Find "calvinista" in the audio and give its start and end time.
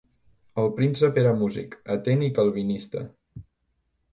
2.41-3.05